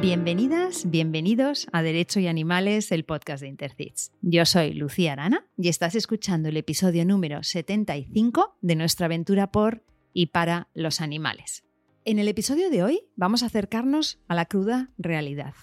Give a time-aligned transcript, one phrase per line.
[0.00, 4.10] Bienvenidas, bienvenidos a Derecho y Animales, el podcast de Intercits.
[4.22, 9.84] Yo soy Lucía Arana y estás escuchando el episodio número 75 de nuestra aventura por
[10.12, 11.64] y para los animales.
[12.04, 15.54] En el episodio de hoy vamos a acercarnos a la cruda realidad,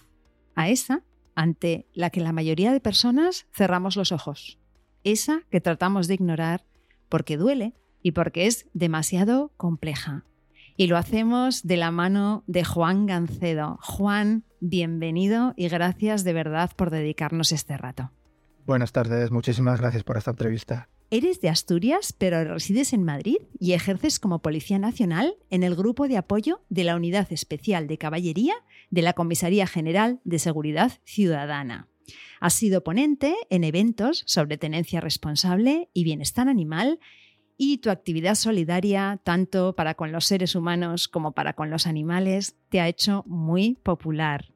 [0.55, 1.03] a esa
[1.35, 4.59] ante la que la mayoría de personas cerramos los ojos,
[5.03, 6.65] esa que tratamos de ignorar
[7.09, 10.25] porque duele y porque es demasiado compleja.
[10.81, 13.77] Y lo hacemos de la mano de Juan Gancedo.
[13.83, 18.09] Juan, bienvenido y gracias de verdad por dedicarnos este rato.
[18.65, 20.89] Buenas tardes, muchísimas gracias por esta entrevista.
[21.11, 26.07] Eres de Asturias, pero resides en Madrid y ejerces como Policía Nacional en el grupo
[26.07, 28.55] de apoyo de la Unidad Especial de Caballería
[28.89, 31.89] de la Comisaría General de Seguridad Ciudadana.
[32.39, 36.99] Has sido ponente en eventos sobre tenencia responsable y bienestar animal
[37.63, 42.55] y tu actividad solidaria, tanto para con los seres humanos como para con los animales,
[42.69, 44.51] te ha hecho muy popular.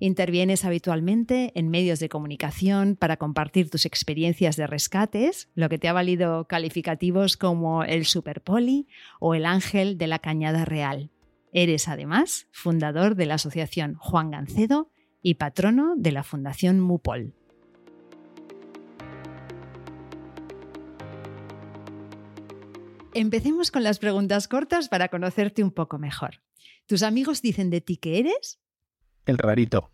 [0.00, 5.86] Intervienes habitualmente en medios de comunicación para compartir tus experiencias de rescates, lo que te
[5.86, 8.88] ha valido calificativos como el Superpoli
[9.20, 11.12] o el Ángel de la Cañada Real.
[11.52, 14.90] Eres además fundador de la Asociación Juan Gancedo
[15.22, 17.37] y patrono de la Fundación Mupol.
[23.18, 26.40] Empecemos con las preguntas cortas para conocerte un poco mejor.
[26.86, 28.60] ¿Tus amigos dicen de ti que eres?
[29.26, 29.90] El rarito.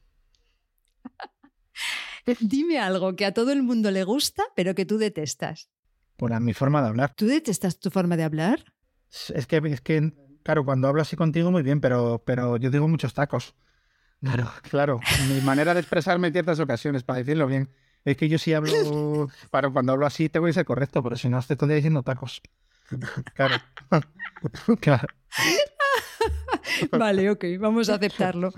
[2.41, 5.71] Dime algo que a todo el mundo le gusta, pero que tú detestas.
[6.19, 7.15] Por mi forma de hablar.
[7.15, 8.75] ¿Tú detestas tu forma de hablar?
[9.35, 12.89] Es que, es que claro, cuando hablo así contigo muy bien, pero, pero yo digo
[12.89, 13.55] muchos tacos.
[14.21, 15.01] Claro, claro.
[15.31, 17.71] Mi manera de expresarme en ciertas ocasiones, para decirlo bien.
[18.05, 21.31] Es que yo sí hablo, para cuando hablo así tengo que ser correcto, pero si
[21.31, 22.43] no estoy todo diciendo tacos.
[23.35, 23.57] Claro.
[24.81, 25.09] claro.
[26.93, 28.53] Vale, ok, vamos a aceptarlo.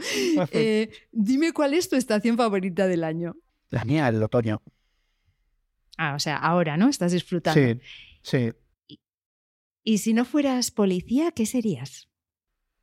[0.50, 3.36] Eh, dime cuál es tu estación favorita del año.
[3.70, 4.62] La mía, el otoño.
[5.98, 6.88] Ah, o sea, ahora, ¿no?
[6.88, 7.60] Estás disfrutando.
[7.60, 7.80] Sí,
[8.22, 8.52] sí.
[8.86, 9.00] Y,
[9.82, 12.08] y si no fueras policía, ¿qué serías?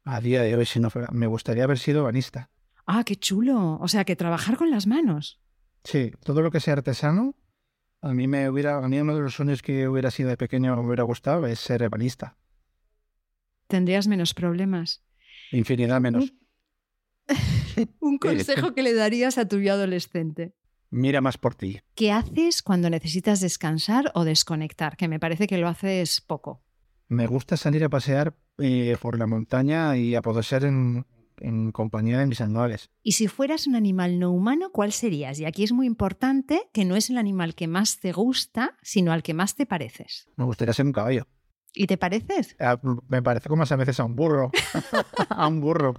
[0.03, 2.49] A día de hoy, si no fuera, me gustaría haber sido banista.
[2.85, 3.77] Ah, qué chulo.
[3.79, 5.39] O sea, que trabajar con las manos.
[5.83, 7.35] Sí, todo lo que sea artesano,
[8.03, 10.75] a mí me hubiera, a mí uno de los sueños que hubiera sido de pequeño
[10.75, 12.37] me hubiera gustado es ser banista.
[13.67, 15.01] Tendrías menos problemas.
[15.51, 16.33] Infinidad menos.
[18.01, 20.53] Un consejo que le darías a tu yo adolescente.
[20.89, 21.79] Mira más por ti.
[21.95, 24.97] ¿Qué haces cuando necesitas descansar o desconectar?
[24.97, 26.61] Que me parece que lo haces poco.
[27.07, 31.05] Me gusta salir a pasear eh, por la montaña y a poder ser en,
[31.43, 32.89] en compañía de mis animales.
[33.03, 35.39] Y si fueras un animal no humano, ¿cuál serías?
[35.39, 39.11] Y aquí es muy importante que no es el animal que más te gusta, sino
[39.11, 40.27] al que más te pareces.
[40.35, 41.27] Me gustaría ser un caballo.
[41.75, 42.55] ¿Y te pareces?
[42.59, 44.51] Ah, me parece como a veces a un burro.
[45.29, 45.93] a un burro.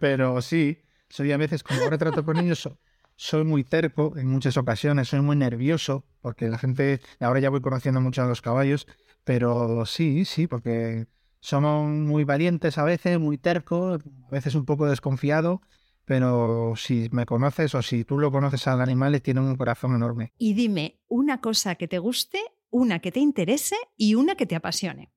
[0.00, 2.78] Pero sí, soy a veces, como ahora trato con niños, so-
[3.16, 7.60] soy muy terco en muchas ocasiones, soy muy nervioso, porque la gente, ahora ya voy
[7.60, 8.86] conociendo mucho a los caballos,
[9.24, 11.06] pero sí, sí, porque
[11.48, 15.62] somos muy valientes a veces, muy tercos, a veces un poco desconfiado,
[16.04, 20.34] pero si me conoces o si tú lo conoces al animal, tiene un corazón enorme.
[20.36, 22.38] Y dime una cosa que te guste,
[22.68, 25.10] una que te interese y una que te apasione.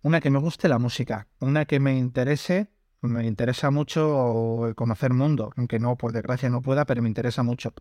[0.00, 2.70] Una que me guste la música, una que me interese,
[3.02, 7.42] me interesa mucho el conocer mundo, aunque no, por desgracia no pueda, pero me interesa
[7.42, 7.74] mucho.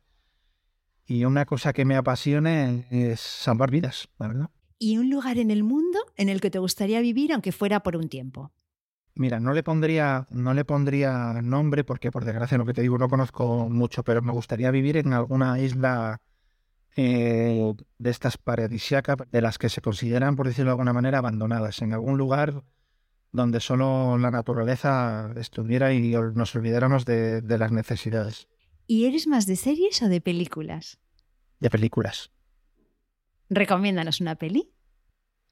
[1.05, 4.49] Y una cosa que me apasione es salvar vidas, la verdad.
[4.83, 7.95] Y un lugar en el mundo en el que te gustaría vivir, aunque fuera por
[7.95, 8.51] un tiempo.
[9.15, 12.97] Mira, no le pondría, no le pondría nombre porque por desgracia lo que te digo
[12.97, 16.19] no conozco mucho, pero me gustaría vivir en alguna isla
[16.97, 21.81] eh, de estas paradisíacas, de las que se consideran, por decirlo de alguna manera, abandonadas,
[21.81, 22.61] en algún lugar
[23.31, 28.49] donde solo la naturaleza estuviera y nos olvidáramos de, de las necesidades
[28.85, 30.99] ¿Y eres más de series o de películas?
[31.61, 32.31] de películas.
[33.49, 34.72] Recomiéndanos una peli.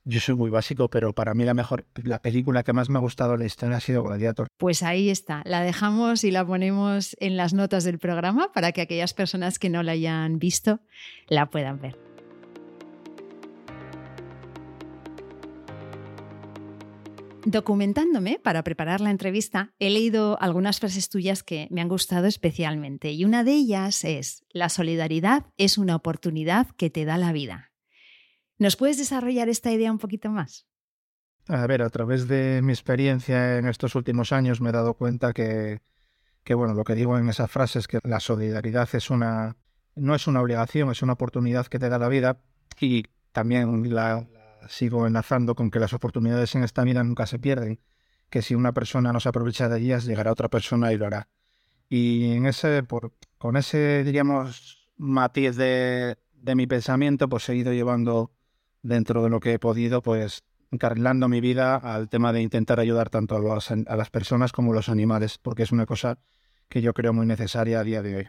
[0.03, 3.01] Yo soy muy básico, pero para mí la mejor, la película que más me ha
[3.01, 4.47] gustado la historia ha sido Gladiator.
[4.57, 8.81] Pues ahí está, la dejamos y la ponemos en las notas del programa para que
[8.81, 10.79] aquellas personas que no la hayan visto
[11.27, 11.99] la puedan ver.
[17.45, 23.11] Documentándome para preparar la entrevista, he leído algunas frases tuyas que me han gustado especialmente
[23.11, 27.70] y una de ellas es, la solidaridad es una oportunidad que te da la vida.
[28.61, 30.67] ¿Nos puedes desarrollar esta idea un poquito más?
[31.47, 35.33] A ver, a través de mi experiencia en estos últimos años me he dado cuenta
[35.33, 35.81] que,
[36.43, 39.57] que bueno, lo que digo en esas frases es que la solidaridad es una,
[39.95, 42.39] no es una obligación, es una oportunidad que te da la vida
[42.79, 44.27] y también la,
[44.69, 47.79] sigo enlazando con que las oportunidades en esta vida nunca se pierden,
[48.29, 51.29] que si una persona no se aprovecha de ellas, llegará otra persona y lo hará.
[51.89, 52.83] Y en ese,
[53.39, 58.31] con ese, diríamos, matiz de, de mi pensamiento, pues he ido llevando
[58.81, 63.09] dentro de lo que he podido, pues encarrilando mi vida al tema de intentar ayudar
[63.09, 66.17] tanto a, a las personas como a los animales, porque es una cosa
[66.69, 68.27] que yo creo muy necesaria a día de hoy.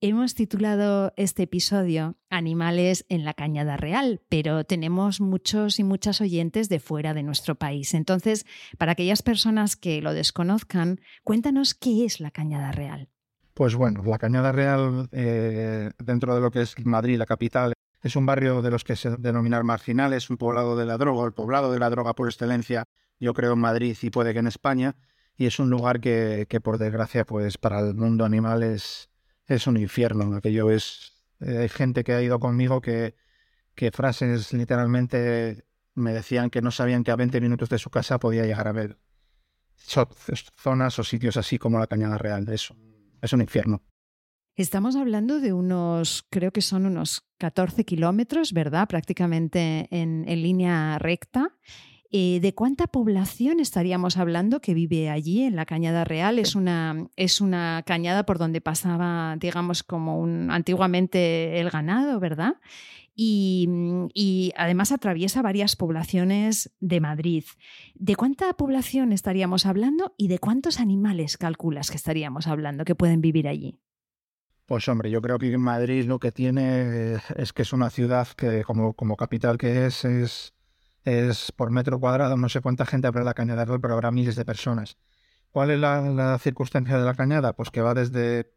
[0.00, 6.68] Hemos titulado este episodio Animales en la Cañada Real, pero tenemos muchos y muchas oyentes
[6.68, 7.94] de fuera de nuestro país.
[7.94, 8.44] Entonces,
[8.76, 13.08] para aquellas personas que lo desconozcan, cuéntanos qué es la Cañada Real.
[13.54, 17.72] Pues bueno, la Cañada Real, eh, dentro de lo que es Madrid, la capital,
[18.04, 21.32] es un barrio de los que se denominan marginales, un poblado de la droga, el
[21.32, 22.84] poblado de la droga por excelencia,
[23.18, 24.94] yo creo en Madrid y puede que en España,
[25.38, 29.08] y es un lugar que, que por desgracia, pues para el mundo animal es,
[29.46, 30.36] es un infierno.
[30.36, 31.14] Aquello es.
[31.40, 33.16] Eh, hay gente que ha ido conmigo que,
[33.74, 35.64] que frases literalmente
[35.94, 38.72] me decían que no sabían que a 20 minutos de su casa podía llegar a
[38.72, 38.98] ver
[39.76, 42.46] zonas o sitios así como la Cañada Real.
[42.50, 42.70] Es,
[43.22, 43.82] es un infierno.
[44.56, 48.86] Estamos hablando de unos, creo que son unos 14 kilómetros, ¿verdad?
[48.86, 51.52] Prácticamente en, en línea recta.
[52.16, 56.38] Eh, ¿De cuánta población estaríamos hablando que vive allí en la Cañada Real?
[56.38, 62.54] Es una, es una cañada por donde pasaba, digamos, como un, antiguamente el ganado, ¿verdad?
[63.16, 63.68] Y,
[64.14, 67.44] y, además atraviesa varias poblaciones de Madrid.
[67.96, 73.20] ¿De cuánta población estaríamos hablando y de cuántos animales calculas que estaríamos hablando que pueden
[73.20, 73.80] vivir allí?
[74.66, 78.64] Pues hombre, yo creo que Madrid lo que tiene es que es una ciudad que
[78.64, 80.54] como, como capital que es, es
[81.04, 84.36] es por metro cuadrado, no sé cuánta gente habrá en la cañada, pero habrá miles
[84.36, 84.96] de personas.
[85.50, 87.54] ¿Cuál es la, circunstancia de la cañada?
[87.54, 88.52] Pues que va desde,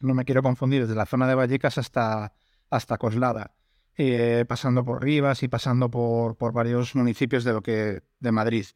[0.00, 2.34] no me quiero confundir, desde la zona de Vallecas hasta,
[2.70, 3.54] hasta Coslada,
[3.96, 8.66] eh, pasando por Rivas y pasando por, por varios municipios de, lo que, de Madrid.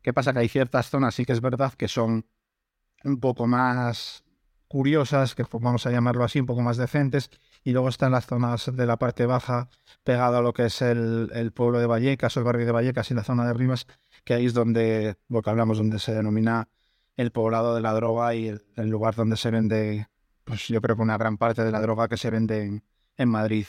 [0.00, 0.32] ¿Qué pasa?
[0.32, 2.26] Que hay ciertas zonas, sí que es verdad, que son
[3.02, 4.23] un poco más
[4.74, 7.30] curiosas, que vamos a llamarlo así, un poco más decentes,
[7.62, 9.68] y luego están las zonas de la parte baja,
[10.02, 13.08] pegado a lo que es el, el, pueblo de Vallecas o el barrio de Vallecas
[13.12, 13.86] y la zona de Rivas,
[14.24, 16.68] que ahí es donde, lo que hablamos, donde se denomina
[17.16, 20.08] el poblado de la droga y el, lugar donde se vende,
[20.42, 22.82] pues yo creo que una gran parte de la droga que se vende en,
[23.16, 23.66] en Madrid.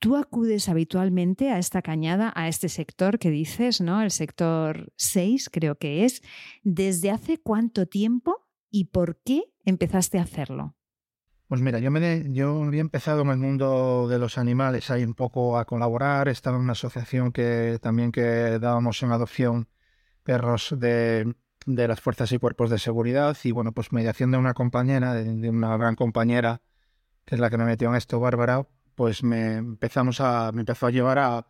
[0.00, 4.02] Tú acudes habitualmente a esta cañada, a este sector que dices, ¿no?
[4.02, 6.20] El sector 6 creo que es.
[6.64, 10.74] ¿Desde hace cuánto tiempo y por qué empezaste a hacerlo?
[11.48, 15.14] Pues mira, yo, me, yo había empezado en el mundo de los animales ahí un
[15.14, 16.28] poco a colaborar.
[16.28, 19.68] Estaba en una asociación que también que dábamos en adopción
[20.22, 21.34] perros de,
[21.64, 23.34] de las fuerzas y cuerpos de seguridad.
[23.44, 26.60] Y bueno, pues mediación de una compañera, de, una gran compañera,
[27.24, 30.86] que es la que me metió en esto, Bárbara, pues me empezamos a, me empezó
[30.86, 31.46] a llevar a,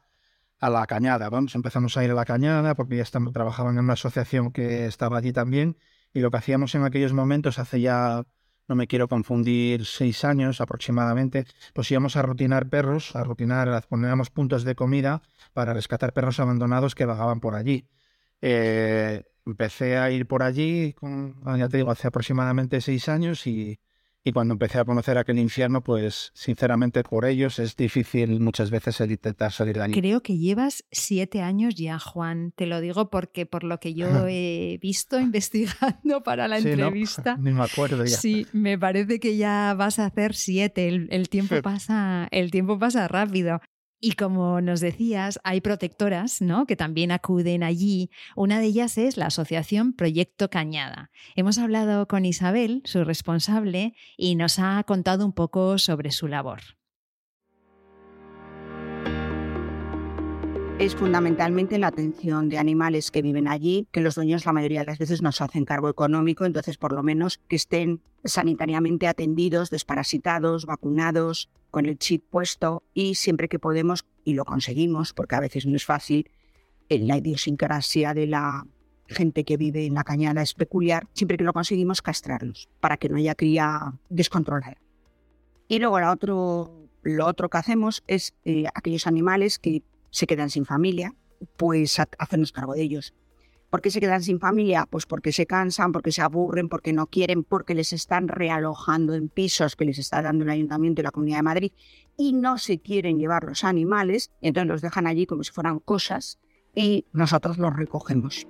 [0.60, 1.28] a la cañada.
[1.28, 4.86] Vamos, empezamos a ir a la cañada porque ya estamos, trabajaban en una asociación que
[4.86, 5.76] estaba allí también.
[6.12, 8.24] Y lo que hacíamos en aquellos momentos, hace ya
[8.68, 14.30] no me quiero confundir, seis años aproximadamente, pues íbamos a rutinar perros, a rutinar, poníamos
[14.30, 15.22] puntos de comida
[15.54, 17.86] para rescatar perros abandonados que vagaban por allí.
[18.42, 23.80] Eh, empecé a ir por allí, con, ya te digo, hace aproximadamente seis años y,
[24.28, 29.00] y cuando empecé a conocer aquel infierno, pues sinceramente por ellos es difícil muchas veces
[29.00, 29.94] el intentar salir de allí.
[29.94, 32.52] Creo que llevas siete años ya, Juan.
[32.54, 37.36] Te lo digo porque por lo que yo he visto investigando para la entrevista.
[37.40, 38.16] ni me acuerdo ya.
[38.16, 40.88] Sí, me parece que ya vas a hacer siete.
[40.88, 43.60] El, el tiempo pasa, el tiempo pasa rápido.
[44.00, 46.66] Y como nos decías, hay protectoras ¿no?
[46.66, 48.10] que también acuden allí.
[48.36, 51.10] Una de ellas es la Asociación Proyecto Cañada.
[51.34, 56.60] Hemos hablado con Isabel, su responsable, y nos ha contado un poco sobre su labor.
[60.78, 64.86] es fundamentalmente la atención de animales que viven allí, que los dueños la mayoría de
[64.86, 70.66] las veces nos hacen cargo económico, entonces por lo menos que estén sanitariamente atendidos, desparasitados,
[70.66, 75.66] vacunados, con el chip puesto y siempre que podemos, y lo conseguimos, porque a veces
[75.66, 76.30] no es fácil,
[76.88, 78.66] en la idiosincrasia de la
[79.06, 83.08] gente que vive en la cañada es peculiar, siempre que lo conseguimos castrarlos, para que
[83.08, 84.76] no haya cría descontrolada.
[85.68, 90.50] Y luego lo otro, lo otro que hacemos es eh, aquellos animales que se quedan
[90.50, 91.14] sin familia,
[91.56, 93.14] pues hacernos cargo de ellos.
[93.70, 94.86] ¿Por qué se quedan sin familia?
[94.88, 99.28] Pues porque se cansan, porque se aburren, porque no quieren, porque les están realojando en
[99.28, 101.72] pisos que les está dando el Ayuntamiento y la Comunidad de Madrid
[102.16, 106.38] y no se quieren llevar los animales, entonces los dejan allí como si fueran cosas
[106.74, 108.46] y nosotros los recogemos.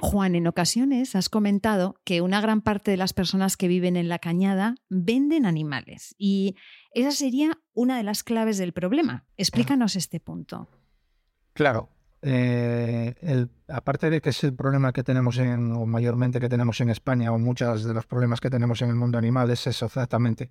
[0.00, 4.08] Juan, en ocasiones has comentado que una gran parte de las personas que viven en
[4.08, 6.56] la cañada venden animales y
[6.92, 9.26] esa sería una de las claves del problema.
[9.36, 10.68] Explícanos este punto.
[11.52, 11.90] Claro,
[12.22, 13.14] eh,
[13.68, 17.32] aparte de que es el problema que tenemos en, o mayormente que tenemos en España,
[17.32, 20.50] o muchos de los problemas que tenemos en el mundo animal, es eso exactamente.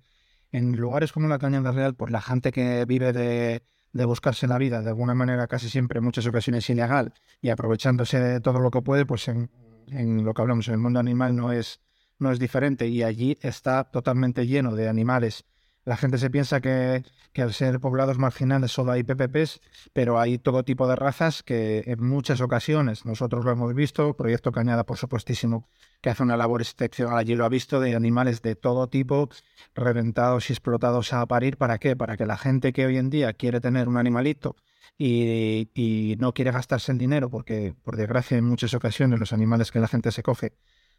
[0.50, 4.58] En lugares como la Cañada Real, pues la gente que vive de, de buscarse la
[4.58, 8.70] vida de alguna manera casi siempre en muchas ocasiones ilegal y aprovechándose de todo lo
[8.70, 9.50] que puede, pues en,
[9.88, 11.80] en lo que hablamos en el mundo animal no es,
[12.18, 12.86] no es diferente.
[12.88, 15.44] Y allí está totalmente lleno de animales
[15.88, 17.02] la gente se piensa que,
[17.36, 19.60] al ser poblados marginales solo hay PPPs,
[19.94, 24.52] pero hay todo tipo de razas que en muchas ocasiones, nosotros lo hemos visto, Proyecto
[24.52, 25.66] Cañada por supuestísimo,
[26.02, 29.30] que hace una labor excepcional allí lo ha visto, de animales de todo tipo,
[29.74, 31.56] reventados y explotados a parir.
[31.56, 31.96] ¿Para qué?
[31.96, 34.56] Para que la gente que hoy en día quiere tener un animalito
[34.98, 39.72] y, y no quiere gastarse el dinero, porque por desgracia en muchas ocasiones los animales
[39.72, 40.52] que la gente se coge,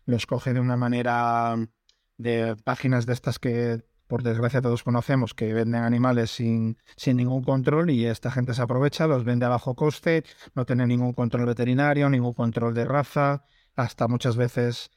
[0.06, 1.56] los coge de una manera
[2.18, 7.44] de páginas de estas que por desgracia todos conocemos que venden animales sin, sin ningún
[7.44, 10.24] control y esta gente se aprovecha, los vende a bajo coste,
[10.56, 13.44] no tiene ningún control veterinario, ningún control de raza,
[13.76, 14.90] hasta muchas veces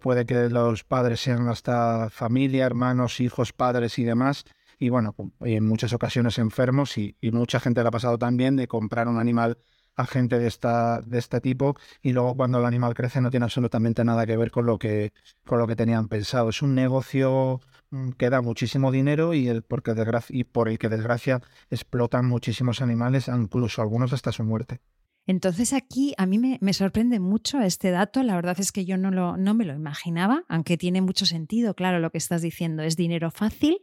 [0.00, 4.44] puede que los padres sean hasta familia, hermanos, hijos, padres y demás.
[4.78, 8.68] Y bueno, en muchas ocasiones enfermos y, y mucha gente le ha pasado también de
[8.68, 9.58] comprar un animal
[9.96, 13.44] a gente de, esta, de este tipo y luego cuando el animal crece no tiene
[13.44, 15.12] absolutamente nada que ver con lo que,
[15.44, 16.50] con lo que tenían pensado.
[16.50, 17.60] Es un negocio
[17.94, 19.94] mm, que da muchísimo dinero y, el, porque
[20.30, 24.80] y por el que desgracia explotan muchísimos animales, incluso algunos hasta su muerte.
[25.26, 28.22] Entonces aquí a mí me, me, sorprende mucho este dato.
[28.22, 31.74] La verdad es que yo no, lo, no me lo imaginaba, aunque tiene mucho sentido.
[31.74, 33.78] Claro, lo que estás diciendo es dinero fácil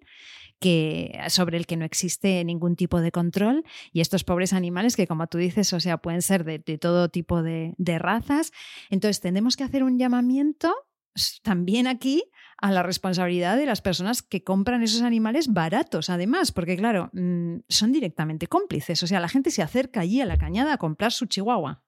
[0.60, 5.08] que, sobre el que no existe ningún tipo de control y estos pobres animales que
[5.08, 8.52] como tú dices, o sea, pueden ser de, todo tipo de, de razas.
[8.92, 10.74] Entonces tenemos que hacer un llamamiento
[11.42, 12.24] también aquí
[12.62, 17.58] a la responsabilidad de las personas que compran esos animales baratos, además, porque claro, mm,
[17.68, 19.02] son directamente cómplices.
[19.04, 21.84] O sea, la gente se acerca allí a la cañada a comprar su chihuahua.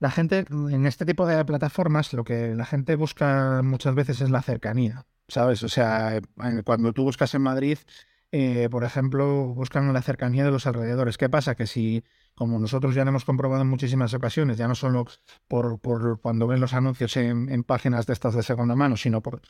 [0.00, 4.30] La gente, en este tipo de plataformas, lo que la gente busca muchas veces es
[4.30, 5.06] la cercanía.
[5.28, 5.62] ¿sabes?
[5.62, 6.20] O sea,
[6.64, 7.78] cuando tú buscas en Madrid,
[8.36, 11.18] eh, por ejemplo, buscan la cercanía de los alrededores.
[11.18, 11.54] ¿Qué pasa?
[11.54, 12.02] Que si,
[12.34, 15.06] como nosotros ya hemos comprobado en muchísimas ocasiones, ya no solo
[15.46, 15.78] por,
[16.20, 19.40] cuando ven los anuncios en, páginas de estas de segunda mano, sino por,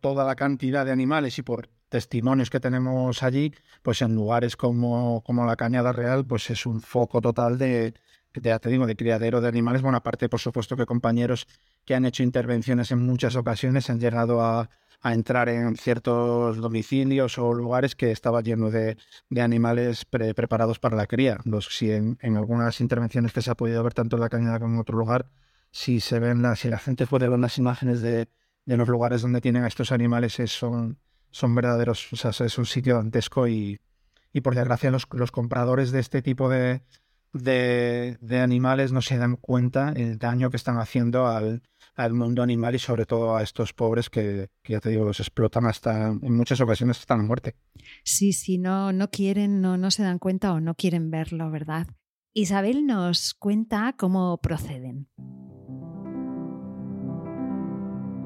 [0.00, 3.52] toda la cantidad de animales y por testimonios que tenemos allí,
[3.82, 7.92] pues en lugares como, la Cañada Real, pues es un foco total de,
[8.32, 9.82] te digo, de criadero de animales.
[9.82, 11.46] Bueno, aparte, por supuesto, que compañeros
[11.84, 14.70] que han hecho intervenciones en muchas ocasiones han llegado a,
[15.04, 18.96] a entrar en ciertos domicilios o lugares que estaba lleno de,
[19.38, 21.36] animales preparados para la cría.
[21.44, 24.74] Los, si en, algunas intervenciones que se ha podido ver tanto en la cañada como
[24.74, 25.26] en otro lugar,
[25.70, 28.28] si se ven las, si la gente puede ver las imágenes de,
[28.64, 30.98] los lugares donde tienen a estos animales, son,
[31.30, 33.82] son verdaderos, o sea, es un sitio dantesco y,
[34.32, 36.80] y por desgracia los, los compradores de este tipo de,
[37.34, 41.62] de, de, animales no se dan cuenta el daño que están haciendo al,
[41.94, 45.66] al mundo animal y sobre todo a estos pobres que, ya te digo, los explotan
[45.66, 47.56] hasta en muchas ocasiones hasta la muerte.
[48.04, 51.86] Sí, sí, no, no quieren, no, no se dan cuenta o no quieren verlo, ¿verdad?
[52.32, 55.08] Isabel nos cuenta cómo proceden.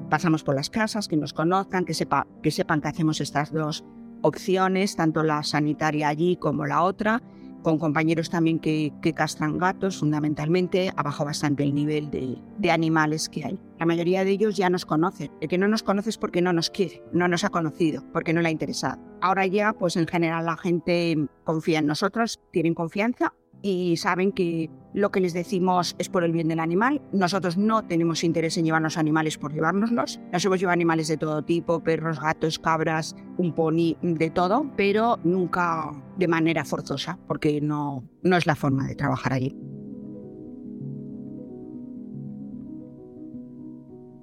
[0.09, 3.85] Pasamos por las casas, que nos conozcan, que, sepa, que sepan que hacemos estas dos
[4.23, 7.23] opciones, tanto la sanitaria allí como la otra,
[7.63, 13.45] con compañeros también que, castran gatos, fundamentalmente, abajo bastante el nivel de, de, animales que
[13.45, 13.59] hay.
[13.79, 15.31] La mayoría de ellos ya nos conocen.
[15.41, 18.33] El que no nos conoce es porque no nos quiere, no nos ha conocido, porque
[18.33, 19.01] no le ha interesado.
[19.21, 24.71] Ahora ya, pues en general la gente confía en nosotros, tienen confianza y saben que
[24.95, 27.03] lo que les decimos es por el bien del animal.
[27.13, 30.21] Nosotros no tenemos interés en llevarnos animales por llevárnoslos.
[30.33, 35.19] Nos hemos llevado animales de todo tipo, perros, gatos, cabras, un pony, de todo, pero
[35.25, 39.57] nunca de manera forzosa, porque no, no es la forma de trabajar allí.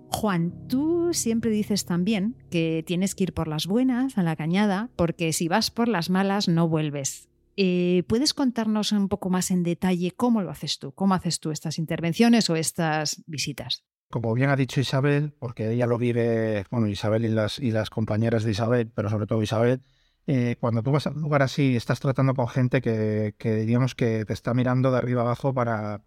[0.09, 4.89] Juan, tú siempre dices también que tienes que ir por las buenas a la cañada,
[4.95, 7.29] porque si vas por las malas no vuelves.
[7.57, 10.93] Eh, ¿Puedes contarnos un poco más en detalle cómo lo haces tú?
[10.93, 13.85] ¿Cómo haces tú estas intervenciones o estas visitas?
[14.09, 18.51] Como bien ha dicho Isabel, porque ella lo vive, bueno, Isabel y las, compañeras de
[18.51, 19.81] Isabel, pero sobre todo Isabel,
[20.27, 23.95] eh, cuando tú vas a un lugar así, estás tratando con gente que, que diríamos
[23.95, 26.01] que te está mirando de arriba abajo para,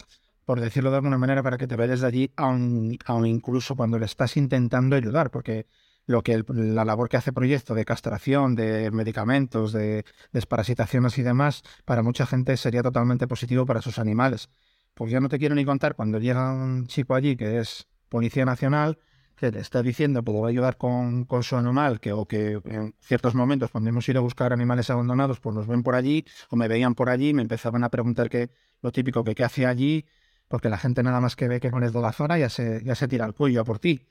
[0.45, 3.99] por decirlo de alguna manera, para que te veas de allí, aun, aun incluso cuando
[3.99, 5.67] le estás intentando ayudar, porque
[6.09, 11.62] lo que la labor que hace Proyecto de castración, de medicamentos, de desparasitaciones y demás,
[11.85, 14.49] para mucha gente sería totalmente positivo para sus animales.
[14.95, 18.47] Pues yo no te quiero ni contar cuando llega un chico allí que es Policía
[18.47, 18.99] Nacional,
[19.37, 22.95] que le está diciendo que a ayudar con, con, su animal, que, o que en
[23.00, 26.57] ciertos momentos cuando hemos ido a buscar animales abandonados, pues nos ven por allí, o
[26.57, 28.50] me veían por allí, me empezaban a preguntar qué,
[28.81, 30.07] lo típico que qué hacía allí,
[30.49, 32.83] porque la gente nada más que ve que no les doy la zona ya se,
[32.83, 34.09] ya se tira el cuello a por ti.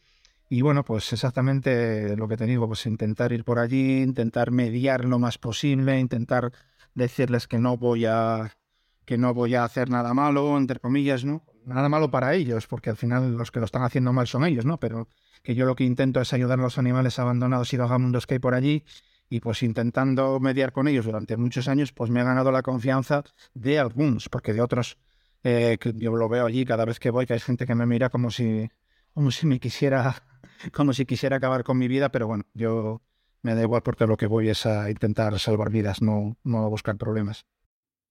[0.50, 5.06] Y bueno, pues exactamente lo que te digo, pues intentar ir por allí, intentar mediar
[5.06, 6.52] lo más posible, intentar
[6.96, 8.54] decirles que no voy a
[9.06, 11.46] que no voy a hacer nada malo, entre comillas, ¿no?
[11.66, 14.66] Nada malo para ellos, porque al final los que lo están haciendo mal son ellos,
[14.66, 14.80] ¿no?
[14.80, 15.08] Pero
[15.44, 18.40] que yo lo que intento es ayudar a los animales abandonados y vagabundos que hay
[18.40, 18.84] por allí
[19.30, 23.24] y pues intentando mediar con ellos durante muchos años, pues me ha ganado la confianza
[23.54, 24.98] de algunos, porque de otros
[25.44, 28.10] eh, yo lo veo allí cada vez que voy, que hay gente que me mira
[28.10, 28.70] como si,
[29.14, 30.16] como si me quisiera,
[30.74, 33.02] como si quisiera acabar con mi vida, pero bueno, yo
[33.42, 36.68] me da igual porque lo que voy es a intentar salvar vidas, no, no a
[36.68, 37.46] buscar problemas.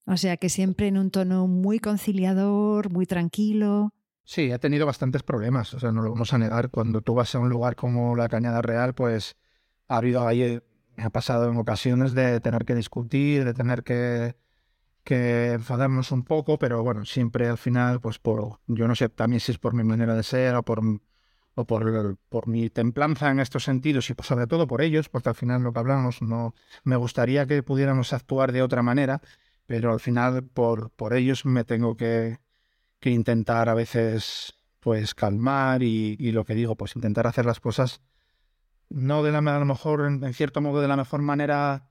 [0.07, 3.93] O sea que siempre en un tono muy conciliador, muy tranquilo.
[4.25, 6.71] Sí, he tenido bastantes problemas, o sea, no lo vamos a negar.
[6.71, 9.37] Cuando tú vas a un lugar como la Cañada Real, pues
[9.89, 10.61] ha habido ahí,
[10.97, 14.37] me ha pasado en ocasiones de tener que discutir, de tener que,
[15.05, 19.41] que enfadarnos un poco, pero bueno, siempre al final, pues por, yo no sé también
[19.41, 20.83] si es por mi manera de ser o por,
[21.57, 25.31] o por, por mi templanza en estos sentidos y pues sobre todo por ellos, porque
[25.31, 29.21] al final lo que hablamos, no, me gustaría que pudiéramos actuar de otra manera
[29.67, 32.39] pero al final por, por ellos me tengo que,
[33.01, 37.59] que intentar a veces pues calmar y, y, lo que digo, pues intentar hacer las
[37.61, 38.01] cosas
[38.89, 41.89] no de la a lo mejor en, cierto modo de la mejor manera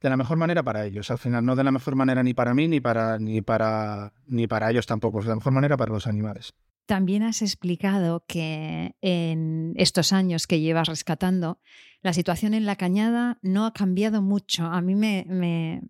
[0.00, 2.54] de la mejor manera para ellos, al final no de la mejor manera ni para
[2.54, 5.92] mí ni para ni para ni para ellos tampoco, es de la mejor manera para
[5.92, 6.54] los animales.
[6.86, 11.60] También has explicado que en estos años que llevas rescatando,
[12.00, 14.66] la situación en la cañada no ha cambiado mucho.
[14.66, 15.26] A mí me,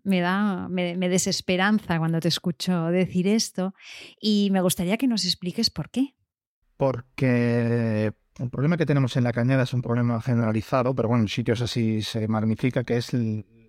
[0.03, 3.75] me, da me, desesperanza cuando te escucho decir esto
[4.19, 6.15] y me gustaría que nos expliques por qué.
[6.77, 11.29] Porque el problema que tenemos en la cañada es un problema generalizado, pero bueno, en
[11.29, 13.11] sitios así se magnifica, que es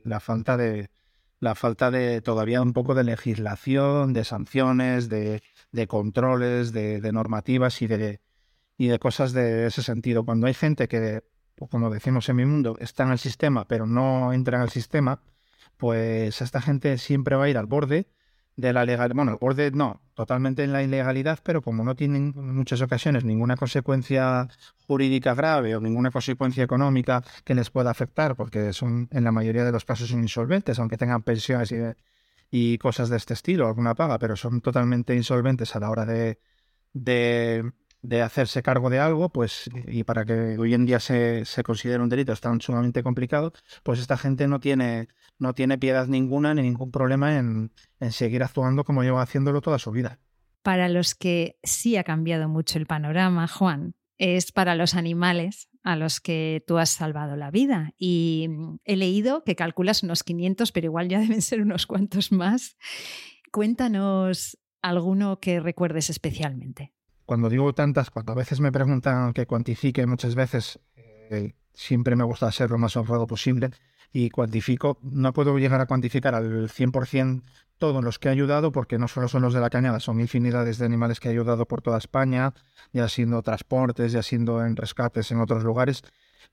[0.04, 0.88] la falta de
[1.40, 5.42] la falta de todavía un poco de legislación, de sanciones, de
[5.72, 8.20] de controles, de, normativas y de,
[8.76, 10.24] y de cosas de ese sentido.
[10.24, 11.22] Cuando hay gente que,
[11.70, 15.22] como decimos en mi mundo, está en el sistema pero no entra en el sistema,
[15.76, 18.08] pues esta gente siempre va a ir al borde
[18.58, 22.34] de la legalidad, bueno, al borde no, totalmente en la ilegalidad, pero como no tienen
[22.36, 24.48] en muchas ocasiones ninguna consecuencia
[24.84, 29.64] jurídica grave o ninguna consecuencia económica que les pueda afectar, porque son en la mayoría
[29.64, 31.72] de los casos insolventes, aunque tengan pensiones
[32.50, 36.40] y, cosas de este estilo, alguna paga, pero son totalmente insolventes a la hora de,
[36.92, 37.70] de,
[38.02, 42.02] de hacerse cargo de algo, pues, y para que hoy en día se, se considere
[42.02, 43.52] un delito es tan sumamente complicado,
[43.84, 45.06] pues esta gente no tiene,
[45.38, 49.78] no tiene piedad ninguna ni ningún problema en, en seguir actuando como lleva haciéndolo toda
[49.78, 50.18] su vida.
[50.62, 55.96] Para los que sí ha cambiado mucho el panorama, Juan, es para los animales a
[55.96, 57.92] los que tú has salvado la vida.
[57.96, 62.32] Y mm, he leído que calculas unos 500, pero igual ya deben ser unos cuantos
[62.32, 62.76] más.
[63.52, 66.92] Cuéntanos alguno que recuerdes especialmente.
[67.24, 72.24] Cuando digo tantas, cuando a veces me preguntan que cuantifique, muchas veces eh, siempre me
[72.24, 73.70] gusta ser lo más honrado posible
[74.12, 77.42] y cuantifico, no puedo llegar a cuantificar al 100%
[77.78, 80.78] todos los que he ayudado, porque no solo son los de la cañada, son infinidades
[80.78, 82.52] de animales que he ayudado por toda España,
[82.92, 86.02] ya siendo transportes, ya siendo en rescates en otros lugares,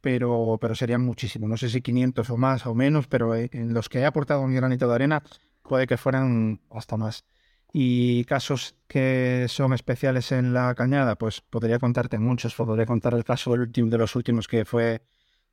[0.01, 3.73] pero, pero serían muchísimos, no sé si 500 o más o menos, pero eh, en
[3.73, 5.23] los que he aportado mi granito de arena
[5.63, 7.25] puede que fueran hasta más.
[7.73, 13.25] Y casos que son especiales en la cañada, pues podría contarte muchos, podría contar el
[13.25, 15.01] caso último, de los últimos que fue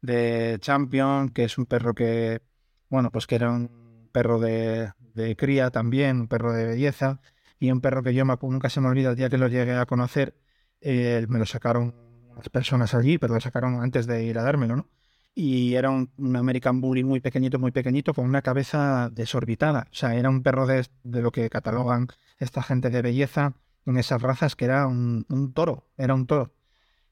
[0.03, 2.43] de Champion, que es un perro que,
[2.91, 7.21] bueno, pues que era un perro de, de cría también, un perro de belleza,
[7.59, 9.87] y un perro que yo nunca se me olvida el día que lo llegué a
[9.87, 10.37] conocer,
[10.81, 11.95] eh, me lo sacaron
[12.37, 14.89] las personas allí, pero lo sacaron antes de ir a dármelo, ¿no?
[15.35, 19.87] Y era un, American Bully muy pequeñito, muy pequeñito, con una cabeza desorbitada.
[19.91, 23.55] O sea, era un perro de, de lo que catalogan esta gente de belleza
[23.87, 26.53] en esas razas, que era un, un toro, era un toro.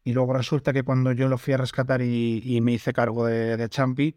[0.04, 3.56] Y luego resulta que cuando yo lo fui a rescatar y, me hice cargo de,
[3.56, 4.16] de, Champi,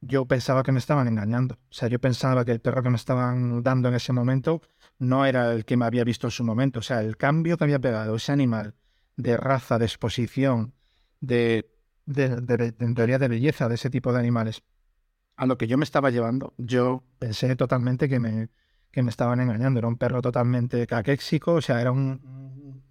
[0.00, 1.56] yo pensaba que me estaban engañando.
[1.70, 4.62] O sea, yo pensaba que el perro que me estaban dando en ese momento
[4.98, 6.80] no era el que me había visto en su momento.
[6.80, 8.74] O sea, el cambio que había pegado ese animal
[9.16, 10.74] de raza, de exposición,
[11.20, 11.70] de,
[12.06, 14.62] de, en teoría de belleza de ese tipo de animales,
[15.36, 18.48] a lo que yo me estaba llevando, yo pensé totalmente que me,
[18.90, 19.78] que me estaban engañando.
[19.78, 22.45] Era un perro totalmente caquéxico, o sea, era un,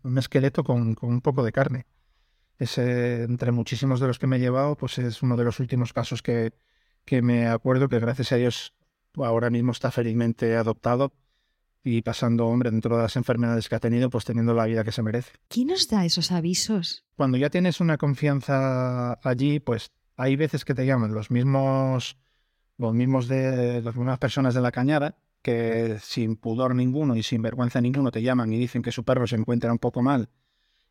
[0.05, 1.85] un esqueleto con, con un poco de carne.
[2.57, 5.91] Ese, entre muchísimos de los que me he llevado, pues es uno de los últimos
[5.91, 6.53] casos que,
[7.03, 8.73] que me acuerdo que gracias a Dios
[9.15, 11.13] ahora mismo está felizmente adoptado.
[11.87, 14.91] y pasando, hombre, dentro de las enfermedades que ha tenido, pues teniendo la vida que
[14.91, 15.33] se merece.
[15.49, 17.05] ¿Quién nos da esos avisos?
[17.15, 22.17] Cuando ya tienes una confianza allí, pues hay veces que te llaman los mismos,
[22.77, 27.43] los mismos de las mismas personas de la cañada, que sin pudor ninguno y sin
[27.43, 30.29] vergüenza ninguno te llaman y dicen que su perro se encuentra un poco mal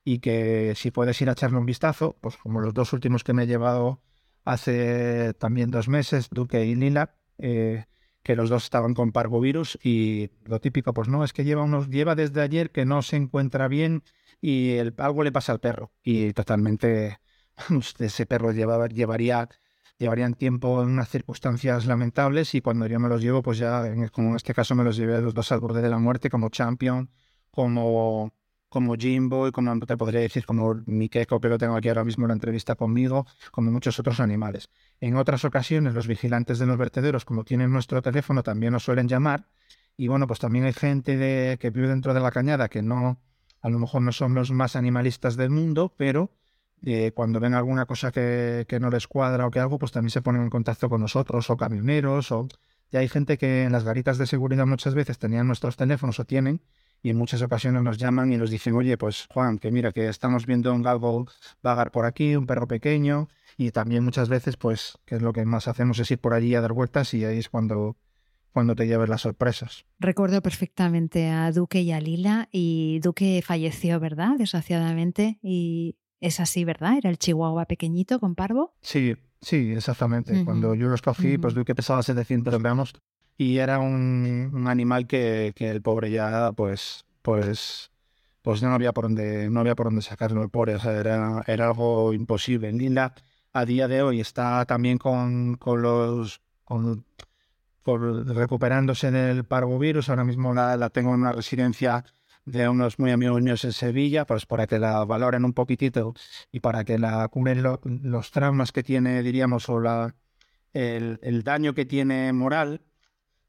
[0.04, 3.32] y que si puedes ir a echarle un vistazo, pues como los dos últimos que
[3.32, 4.00] me he llevado
[4.44, 7.86] hace también dos meses, Duque y Lila, eh,
[8.22, 11.88] que los dos estaban con parvovirus y lo típico, pues no, es que lleva unos,
[11.88, 14.04] lleva desde ayer que no se encuentra bien
[14.40, 15.90] y el, algo le pasa al perro.
[16.04, 17.18] Y totalmente
[17.98, 19.48] ese perro llevaría
[19.98, 24.30] llevarían tiempo en unas circunstancias lamentables y cuando yo me los llevo, pues ya, como
[24.30, 27.10] en este caso me los llevé los dos al borde de la muerte, como Champion,
[27.50, 28.32] como
[28.74, 32.24] como Jimbo y como te podría decir como mi que lo tengo aquí ahora mismo
[32.24, 34.68] en la entrevista conmigo, como muchos otros animales.
[35.00, 39.06] En otras ocasiones los vigilantes de los vertederos, como tienen nuestro teléfono, también nos suelen
[39.06, 39.46] llamar
[39.96, 43.20] y bueno, pues también hay gente de, que vive dentro de la cañada que no,
[43.60, 46.32] a lo mejor no son los más animalistas del mundo, pero
[46.84, 50.10] eh, cuando ven alguna cosa que, que, no les cuadra o que algo, pues también
[50.10, 52.48] se ponen en contacto con nosotros o camioneros o...
[52.90, 56.24] Y hay gente que en las garitas de seguridad muchas veces tenían nuestros teléfonos o
[56.24, 56.60] tienen
[57.04, 60.08] y en muchas ocasiones nos llaman y nos dicen, oye, pues Juan, que mira, que
[60.08, 61.26] estamos viendo un galgo
[61.62, 65.44] vagar por aquí, un perro pequeño, y también muchas veces, pues, que es lo que
[65.44, 67.98] más hacemos es ir por allí a dar vueltas y ahí es cuando,
[68.52, 69.84] cuando te llevas las sorpresas.
[69.98, 74.36] Recuerdo perfectamente a Duque y a Lila, y Duque falleció, ¿verdad?
[74.38, 76.96] Desgraciadamente, y es así, ¿verdad?
[76.98, 78.74] Era el chihuahua pequeñito con parvo.
[78.80, 80.44] Sí, sí, exactamente.
[80.44, 82.94] Cuando yo los cogí, pues Duque pesaba 700 gramos
[83.36, 87.90] y era un, un animal que, que, el pobre ya pues pues
[88.42, 91.42] pues no había por dónde no había por dónde sacarlo el pobre o sea, era,
[91.46, 93.14] era algo imposible Linda
[93.52, 97.04] a día de hoy está también con, con los con,
[97.84, 102.04] recuperándose del parvovirus ahora mismo la, la, tengo en una residencia
[102.44, 106.14] de unos muy amigos míos en Sevilla pues para que la valoren un poquitito
[106.52, 110.14] y para que la cubren los traumas que tiene diríamos o la
[110.72, 112.82] el, el daño que tiene moral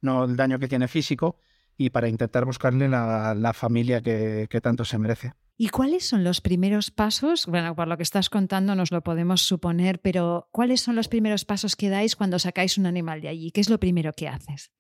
[0.02, 1.38] no el daño que tiene físico,
[1.78, 5.34] y para intentar buscarle la, familia que, tanto se merece.
[5.58, 7.46] ¿Y cuáles son los primeros pasos?
[7.48, 11.46] Bueno, por lo que estás contando nos lo podemos suponer, pero ¿cuáles son los primeros
[11.46, 13.52] pasos que dais cuando sacáis un animal de allí?
[13.52, 14.72] ¿Qué es lo primero que haces?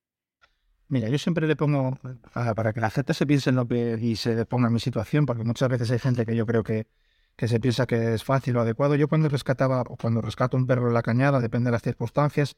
[0.88, 1.98] Mira, yo siempre le pongo,
[2.34, 5.26] para que la gente se piense en lo que y se ponga en mi situación,
[5.26, 6.88] porque muchas veces hay gente que yo creo que,
[7.36, 8.96] que se piensa que es fácil o adecuado.
[8.96, 12.56] Yo cuando rescataba o cuando rescato un perro en la cañada, depende de las circunstancias,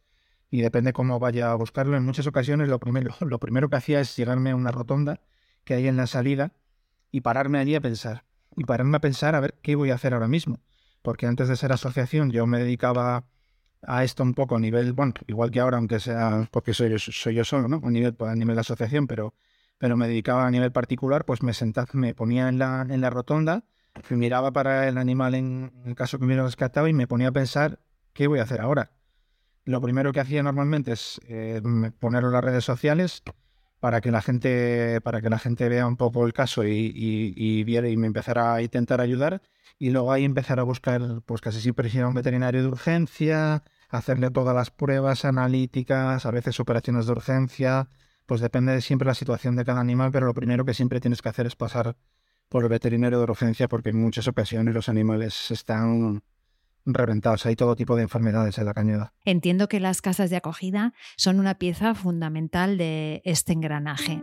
[0.49, 1.97] y depende cómo vaya a buscarlo.
[1.97, 5.19] En muchas ocasiones lo primero, lo primero que hacía es llegarme a una rotonda
[5.63, 6.53] que hay en la salida
[7.11, 8.23] y pararme allí a pensar.
[8.55, 10.59] Y pararme a pensar a ver qué voy a hacer ahora mismo.
[11.01, 13.25] Porque antes de ser asociación yo me dedicaba
[13.83, 16.99] a esto un poco a nivel, bueno, igual que ahora, aunque sea porque soy yo,
[16.99, 17.81] soy yo solo, ¿no?
[17.83, 19.33] A nivel, a nivel de asociación, pero,
[19.77, 23.09] pero me dedicaba a nivel particular, pues me sentaba, me ponía en la, en la
[23.09, 23.63] rotonda,
[24.09, 27.31] miraba para el animal en el caso que me hubiera rescatado y me ponía a
[27.31, 27.79] pensar
[28.13, 28.91] qué voy a hacer ahora
[29.67, 31.61] lo primero que hacía normalmente es eh,
[31.99, 33.21] ponerlo en las redes sociales
[33.79, 37.63] para que la gente para que la gente vea un poco el caso y, y,
[37.63, 39.41] viera y me empezara a intentar ayudar.
[39.79, 43.63] Y luego ahí empezar a buscar pues casi siempre ir a un veterinario de urgencia
[43.89, 47.89] hacerle todas las pruebas analíticas a veces operaciones de urgencia.
[48.25, 51.21] Pues depende de siempre la situación de cada animal pero lo primero que siempre tienes
[51.21, 51.95] que hacer es pasar
[52.49, 56.23] por el veterinario de urgencia porque en muchas ocasiones los animales están
[56.93, 57.45] reventados.
[57.45, 59.13] Hay todo tipo de enfermedades en la cañada.
[59.25, 64.21] Entiendo que las casas de acogida son una pieza fundamental de este engranaje.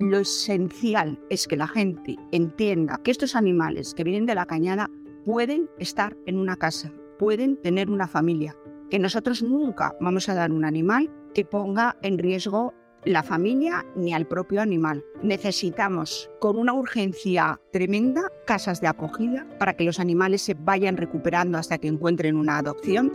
[0.00, 4.90] Lo esencial es que la gente entienda que estos animales que vienen de la cañada
[5.24, 8.56] pueden estar en una casa, pueden tener una familia,
[8.90, 14.14] que nosotros nunca vamos a dar un animal que ponga en riesgo la familia ni
[14.14, 15.04] al propio animal.
[15.22, 21.58] Necesitamos, con una urgencia tremenda, casas de acogida para que los animales se vayan recuperando
[21.58, 23.12] hasta que encuentren una adopción.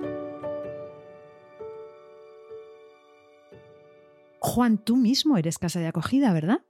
[4.39, 6.61] Juan, tú mismo eres casa de acogida, ¿verdad?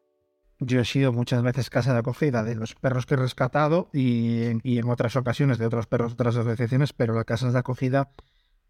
[0.59, 4.43] Yo he sido muchas veces casa de acogida de los perros que he rescatado y,
[4.43, 8.11] en otras ocasiones de otros perros de otras asociaciones, pero las casas de acogida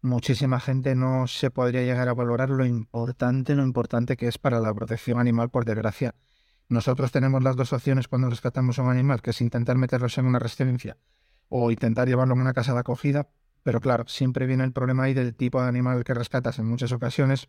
[0.02, 4.60] muchísima gente no se podría llegar a valorar lo importante, lo importante que es para
[4.60, 6.14] la protección animal, por desgracia.
[6.68, 10.26] Nosotros tenemos las dos opciones cuando rescatamos a un animal, que es intentar meterlos en
[10.26, 10.96] una residencia
[11.48, 13.28] o intentar llevarlo a una casa de acogida,
[13.62, 16.92] pero claro, siempre viene el problema ahí del tipo de animal que rescatas en muchas
[16.92, 17.48] ocasiones.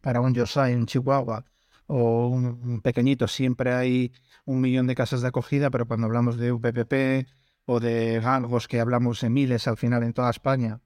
[0.00, 1.44] Para un Yosai, un Chihuahua
[1.86, 4.12] o un pequeñito, siempre hay
[4.46, 7.28] un millón de casas de acogida, pero cuando hablamos de UPPP
[7.66, 10.80] o de galgos que hablamos en miles al final en toda España,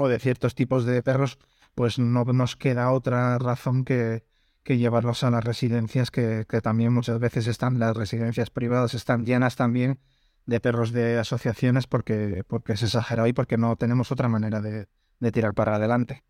[0.00, 1.38] o de ciertos tipos de perros,
[1.74, 4.24] pues no nos queda otra razón que,
[4.62, 9.56] que llevarlos a las residencias que, también muchas veces están, las residencias privadas están llenas
[9.56, 9.98] también
[10.46, 14.88] de perros de asociaciones porque, porque es exagerado y porque no tenemos otra manera de,
[15.20, 16.24] de tirar para adelante.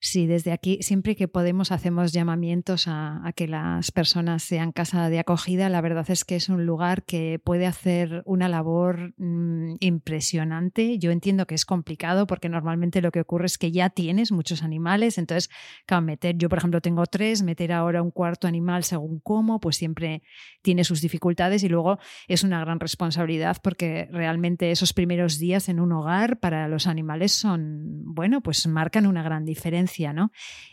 [0.00, 5.18] Sí, desde aquí, siempre que podemos, hacemos llamamientos a, que las personas sean casa de
[5.18, 5.68] acogida.
[5.68, 11.00] La verdad es que es un lugar que puede hacer una labor mmm, impresionante.
[11.00, 14.62] Yo entiendo que es complicado porque normalmente lo que ocurre es que ya tienes muchos
[14.62, 15.18] animales.
[15.18, 15.50] Entonces,
[15.84, 19.76] claro, meter, yo por ejemplo tengo tres, meter ahora un cuarto animal según cómo, pues
[19.76, 20.22] siempre
[20.62, 25.80] tiene sus dificultades y luego es una gran responsabilidad porque realmente esos primeros días en
[25.80, 29.87] un hogar para los animales son, bueno, pues marcan una gran diferencia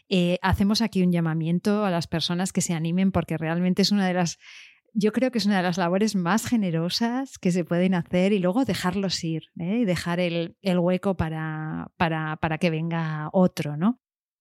[0.09, 4.07] Eh, hacemos aquí un llamamiento a las personas que se animen porque realmente es una
[4.07, 4.37] de las
[4.97, 8.39] yo creo que es una de las labores más generosas que se pueden hacer y
[8.39, 9.79] luego dejarlos ir ¿eh?
[9.81, 13.99] y dejar el, hueco para, para, para, que venga otro, ¿no?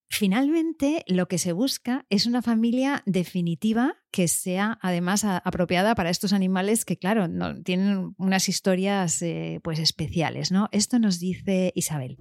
[0.09, 6.33] Finalmente, lo que se busca es una familia definitiva que sea además apropiada para estos
[6.33, 7.27] animales que, claro,
[7.65, 10.69] tienen unas historias eh, pues especiales, ¿no?
[10.71, 12.17] Esto nos dice Isabel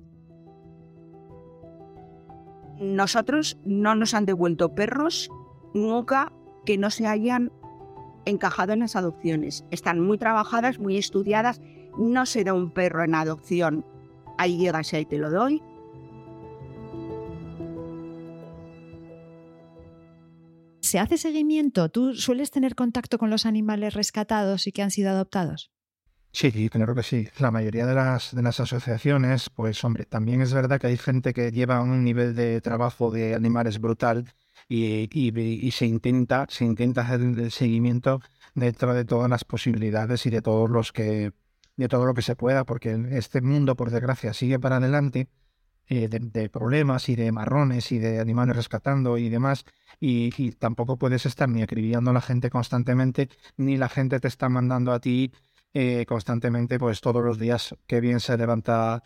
[2.80, 5.30] nosotros no nos han devuelto perros
[5.74, 6.32] nunca
[6.66, 7.52] que no se hayan
[8.26, 9.66] encajado en las adopciones.
[9.72, 11.62] Están muy trabajadas, muy estudiadas.
[11.98, 13.86] No se da un perro en adopción.
[14.38, 15.62] Ahí llegas y ahí te lo doy.
[20.80, 21.90] ¿Se hace seguimiento?
[21.90, 25.72] ¿Tú sueles tener contacto con los animales rescatados y que han sido adoptados?
[26.36, 27.28] Sí, claro que sí.
[27.38, 31.32] La mayoría de las, de las asociaciones, pues hombre, también es verdad que hay gente
[31.32, 34.34] que lleva un nivel de trabajo de animales brutal
[34.67, 38.19] y, y, se intenta, se intenta hacer el seguimiento
[38.56, 41.34] dentro de todas las posibilidades y de todos los que,
[41.78, 45.28] de todo lo que se pueda, porque este mundo, por desgracia, sigue para adelante.
[45.88, 49.65] Eh, de, problemas y de marrones y de animales rescatando y demás,
[50.00, 54.48] y tampoco puedes estar ni acribillando a la gente constantemente, ni la gente te está
[54.48, 55.34] mandando a ti
[55.74, 59.04] eh, constantemente, pues todos los días, qué bien se levanta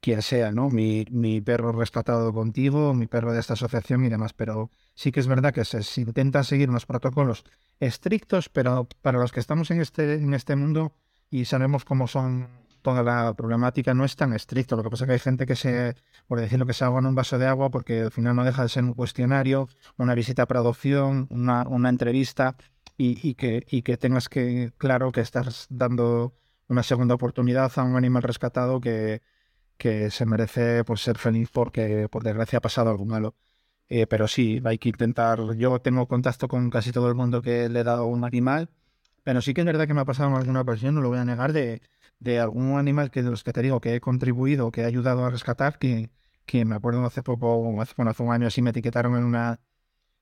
[0.00, 0.70] quien sea, ¿no?
[0.70, 5.20] Mi, mi perro rescatado contigo, mi perro de esta asociación y demás, pero sí que
[5.20, 7.44] es verdad que se, se intenta seguir unos protocolos
[7.80, 10.92] estrictos, pero para los que estamos en este, en este mundo
[11.30, 12.48] y sabemos cómo son
[12.82, 14.76] toda la problemática no es tan estricto.
[14.76, 17.06] Lo que pasa es que hay gente que se, por decirlo, que se ahoga en
[17.06, 20.46] un vaso de agua porque al final no deja de ser un cuestionario, una visita
[20.46, 22.56] para adopción, una, una entrevista
[23.02, 26.34] y, que, tengas que, claro, que estás dando
[26.68, 29.22] una segunda oportunidad a un animal rescatado que,
[29.78, 33.34] se merece pues, ser feliz porque por desgracia ha pasado algo malo.
[33.88, 35.56] Eh, pero sí, hay que intentar.
[35.56, 38.70] Yo tengo contacto con casi todo el mundo que le he dado un animal,
[39.24, 41.18] pero sí que es verdad que me ha pasado en alguna ocasión, no lo voy
[41.18, 41.80] a negar, de,
[42.40, 45.30] algún animal que de los que te digo que he contribuido, que he ayudado a
[45.30, 46.10] rescatar, que
[46.64, 49.60] me acuerdo hace poco, hace, bueno, hace un año así me etiquetaron en una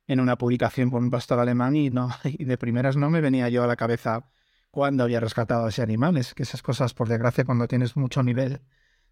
[0.08, 3.48] en una publicación por un pastor alemán y, no, y de primeras no me venía
[3.48, 4.24] yo a la cabeza
[4.70, 6.16] cuándo había rescatado a ese animal.
[6.16, 8.60] Es que esas cosas, por desgracia, cuando tienes mucho nivel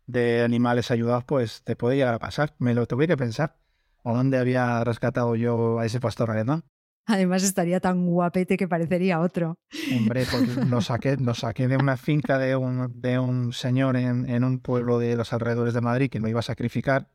[0.06, 2.54] de animales ayudados, pues te puede llegar a pasar.
[2.59, 3.59] Me lo tuve que pensar.
[4.02, 6.64] ¿O dónde había rescatado yo a ese pastor alemán?
[7.06, 9.59] Además estaría tan guapete que parecería otro.
[9.94, 14.28] Hombre, pues lo saqué, lo saqué de una finca de un, de un señor en,
[14.28, 17.09] en un pueblo de los alrededores de Madrid que lo iba a sacrificar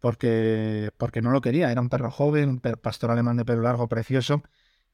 [0.00, 1.70] porque, porque no lo quería.
[1.72, 4.42] Era un perro joven, un pastor alemán de pelo largo, precioso.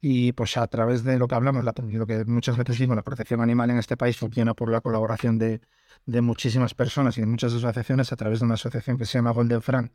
[0.00, 3.02] Y pues a través de lo que hablamos, la, lo que muchas veces digo, la
[3.02, 5.60] protección animal en este país funciona por la colaboración de,
[6.06, 9.30] de muchísimas personas y de muchas asociaciones a través de una asociación que se llama
[9.30, 9.92] Golden Fran,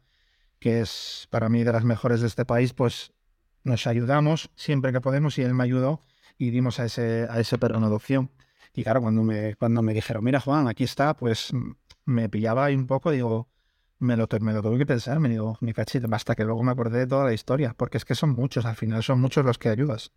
[0.59, 3.13] que es para mí de las mejores de este país, pues
[3.63, 6.01] nos ayudamos siempre que podemos y él me ayudó
[6.37, 8.31] y dimos a ese, a ese perro en adopción.
[8.73, 11.51] Y claro, cuando me, cuando me dijeron, mira Juan, aquí está, pues
[12.05, 13.49] me pillaba ahí un poco, digo,
[13.99, 16.71] me lo, me lo tuve que pensar, me digo, mi cachito, basta que luego me
[16.71, 19.57] acordé de toda la historia, porque es que son muchos, al final son muchos los
[19.57, 20.11] que ayudas.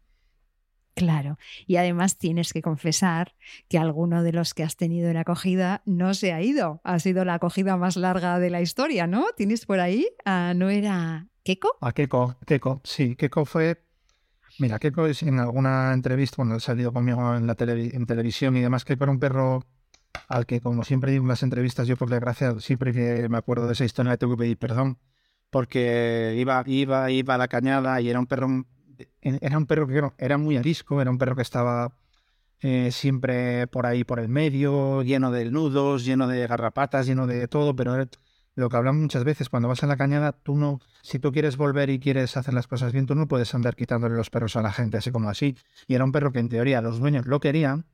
[0.95, 3.35] Claro, y además tienes que confesar
[3.68, 6.83] que alguno de los que has tenido en acogida no se ha ido.
[6.85, 9.27] Ha sido la acogida más larga de la historia, ¿no?
[9.35, 10.07] ¿Tienes por ahí?
[10.27, 11.79] Uh, ¿No era Keko?
[11.81, 13.83] A Keko, Keko, sí, Keko fue...
[14.59, 18.55] Mira, Keko es en alguna entrevista, cuando ha salido conmigo en la tele, en televisión
[18.59, 19.64] y demás, que era un perro
[20.29, 23.66] al que, como siempre digo en las entrevistas, yo por desgracia, siempre que me acuerdo
[23.66, 24.98] de esa historia, le tengo que pedir perdón,
[25.51, 28.64] porque iba, iba, iba a la cañada y era un perro,
[29.20, 31.92] era un perro que era muy arisco, era un perro que estaba
[32.61, 37.48] eh, siempre por ahí por el medio, lleno de nudos, lleno de garrapatas, lleno de
[37.48, 37.96] todo, pero
[38.55, 41.57] lo que hablamos muchas veces, cuando vas a la cañada, tú no, si tú quieres
[41.57, 44.62] volver y quieres hacer las cosas bien, tú no puedes andar quitándole los perros a
[44.62, 45.57] la gente así como así.
[45.88, 47.87] Y era un perro que en teoría los dueños lo querían,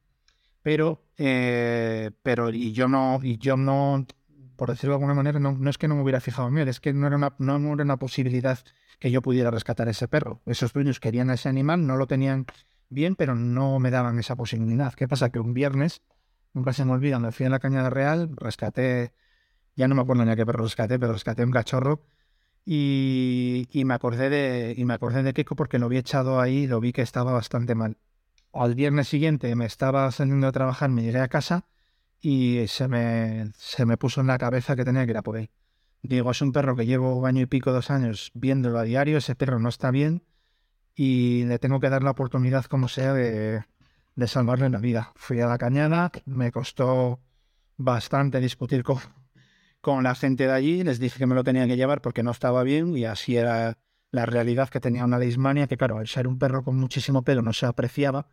[0.69, 4.07] pero, eh, pero y yo no, y yo no
[4.55, 6.79] por decirlo de alguna manera, no, es que no me hubiera fijado en él, es
[6.79, 8.59] que no era, una, no era una posibilidad
[8.99, 10.43] que yo pudiera rescatar ese perro.
[10.45, 12.45] Esos dueños querían a ese animal, no lo tenían
[12.91, 14.93] bien, pero no me daban esa posibilidad.
[14.93, 15.31] ¿Qué pasa?
[15.31, 16.03] Que un viernes,
[16.53, 19.15] nunca se me olvida, me fui a la Cañada Real, rescaté,
[19.75, 22.03] ya no me acuerdo ni a qué perro rescaté, pero rescaté un cachorro
[22.67, 26.67] y, y, me acordé de y me acordé de Keiko porque lo había echado ahí,
[26.67, 27.97] lo vi que estaba bastante mal.
[28.53, 31.67] Al viernes siguiente me estaba saliendo a trabajar, me llegué a casa
[32.21, 35.37] y se me, se me puso en la cabeza que tenía que ir a por
[35.37, 35.51] él.
[36.03, 39.19] Digo, es un perro que llevo un año y pico, dos años viéndolo a diario,
[39.19, 40.23] ese perro no está bien
[40.95, 43.65] y le tengo que dar la oportunidad, como sea, de,
[44.17, 45.13] de salvarle la vida.
[45.15, 47.21] Fui a la cañada, me costó
[47.77, 48.99] bastante discutir con,
[49.81, 52.31] con la gente de allí, les dije que me lo tenía que llevar porque no
[52.31, 53.79] estaba bien y así era
[54.11, 57.43] la realidad que tenía una leishmania, que claro, al ser un perro con muchísimo pelo
[57.43, 58.27] no se apreciaba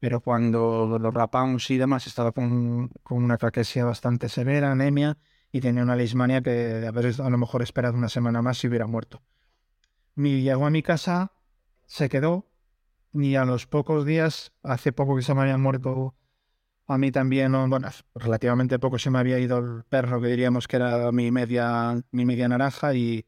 [0.00, 5.18] pero cuando lo rapamos y demás estaba con, con una fraquesia bastante severa, anemia,
[5.52, 8.68] y tenía una leishmania que de haber a lo mejor esperado una semana más y
[8.68, 9.22] hubiera muerto.
[10.14, 11.32] Mi, llegó a mi casa,
[11.86, 12.46] se quedó,
[13.12, 16.14] y a los pocos días, hace poco que se me había muerto
[16.86, 20.76] a mí también, bueno, relativamente poco se me había ido el perro que diríamos que
[20.76, 23.26] era mi media, mi media naranja, y,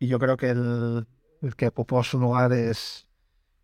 [0.00, 1.06] y yo creo que el,
[1.42, 3.06] el que ocupó su lugar es,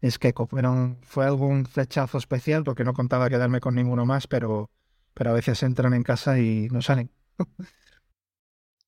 [0.00, 4.70] es que fueron, fue algún flechazo especial porque no contaba quedarme con ninguno más, pero,
[5.14, 7.10] pero a veces entran en casa y no salen.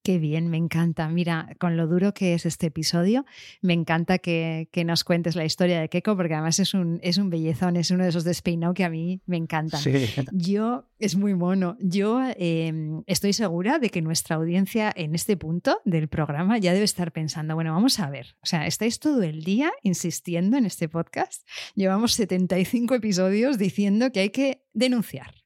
[0.02, 1.08] Qué bien, me encanta.
[1.08, 3.24] Mira, con lo duro que es este episodio,
[3.60, 7.18] me encanta que, que nos cuentes la historia de Keiko, porque además es un, es
[7.18, 9.80] un bellezón, es uno de esos despeinados que a mí me encantan.
[9.80, 9.92] Sí.
[10.32, 11.76] Yo, es muy mono.
[11.78, 12.72] Yo eh,
[13.06, 17.54] estoy segura de que nuestra audiencia en este punto del programa ya debe estar pensando,
[17.54, 21.46] bueno, vamos a ver, o sea, estáis todo el día insistiendo en este podcast.
[21.76, 25.41] Llevamos 75 episodios diciendo que hay que denunciar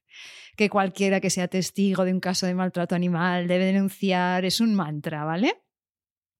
[0.57, 4.73] que cualquiera que sea testigo de un caso de maltrato animal debe denunciar, es un
[4.73, 5.63] mantra, ¿vale?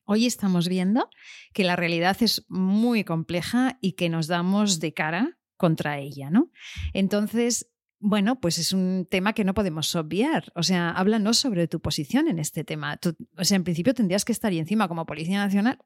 [0.06, 1.10] Hoy estamos viendo
[1.54, 6.50] que la realidad es muy compleja y que nos damos de cara contra ella, ¿no?
[6.94, 10.52] Entonces, bueno, pues es un tema que no podemos obviar.
[10.56, 13.00] O sea, háblanos sobre tu posición en este tema.
[13.38, 15.78] o sea, en principio tendrías que estar encima como Policía Nacional,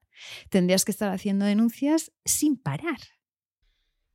[0.50, 3.00] tendrías que estar haciendo denuncias sin parar.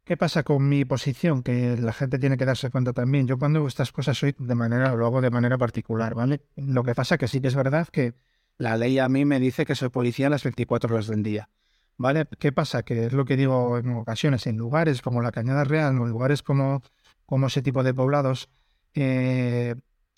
[0.07, 1.43] ¿Qué pasa con mi posición?
[1.43, 3.27] Que la gente tiene que darse cuenta también.
[3.27, 6.43] Yo cuando hago estas cosas soy de manera, lo hago de manera particular, ¿vale?
[6.55, 8.15] Lo que pasa que sí que es verdad que
[8.57, 11.51] la ley a mí me dice que soy policía las 24 horas del día.
[11.97, 12.29] ¿Vale?
[12.39, 12.85] ¿Qué pasa?
[12.85, 16.41] Que es lo que digo en ocasiones, en lugares como la Cañada Real, en lugares
[16.45, 16.83] como,
[17.27, 18.49] como ese tipo de poblados,
[18.95, 19.75] eh,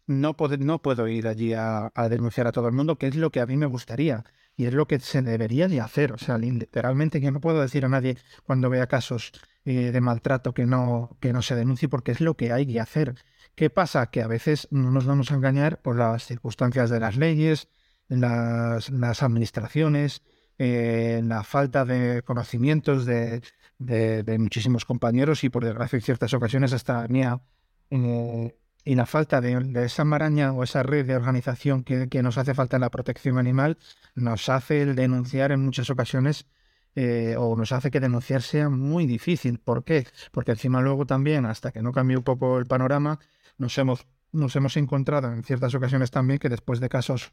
[0.07, 3.16] no, puedo, no puedo ir allí a, a, denunciar a todo el mundo, que es
[3.16, 4.24] lo que a mí me gustaría
[4.59, 6.12] y es lo que se debería de hacer.
[6.12, 9.33] O sea, literalmente que no puedo decir a nadie cuando vea casos
[9.70, 12.81] eh, de maltrato que no, que no se denuncie porque es lo que hay que
[12.81, 13.16] hacer.
[13.54, 14.11] ¿Qué pasa?
[14.11, 17.68] Que a veces no nos vamos a engañar por las circunstancias de las leyes,
[18.09, 20.22] las, las administraciones,
[20.57, 23.42] eh, la falta de conocimientos de,
[23.78, 27.42] de, muchísimos compañeros y por desgracia en ciertas ocasiones hasta mía.
[27.90, 32.38] Eh, y la falta de, esa maraña o esa red de organización que, que, nos
[32.38, 33.76] hace falta en la protección animal
[34.14, 36.46] nos hace el denunciar en muchas ocasiones
[36.94, 39.59] eh, o nos hace que denunciar sea muy difícil.
[39.59, 40.07] ¿Por qué?
[40.33, 43.18] Porque encima luego también, hasta que no cambie un poco el panorama,
[43.57, 47.33] nos hemos, nos hemos encontrado en ciertas ocasiones también que después de casos,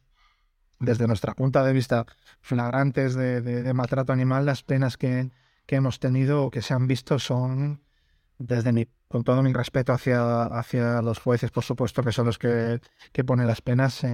[0.80, 2.06] desde nuestra punto de vista,
[2.41, 5.32] flagrantes de, de, maltrato animal, las penas que,
[5.65, 7.82] que hemos tenido o que se han visto son,
[8.38, 12.38] desde mi, con todo mi respeto hacia, hacia los jueces, por supuesto, que son los
[12.38, 14.06] que, que ponen las penas,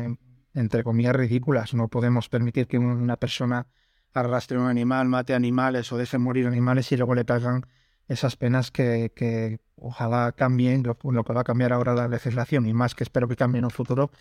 [0.54, 1.73] entre comillas, ridículas.
[1.73, 3.67] No podemos permitir que una persona
[4.13, 7.65] arrastre un animal, mate animales o deje morir animales y luego le caigan
[8.08, 12.93] esas penas que, ojalá cambien, lo, que va a cambiar ahora la legislación y más
[12.93, 14.12] que espero que cambie en un futuro,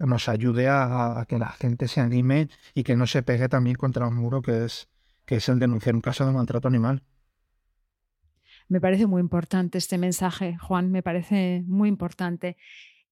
[0.00, 3.76] nos ayude a, a, que la gente se anime y que no se pegue también
[3.76, 4.88] contra un muro que es,
[5.24, 7.02] que es el denunciar un caso de maltrato animal.
[8.68, 12.56] Me parece muy importante este mensaje, Juan, me parece muy importante.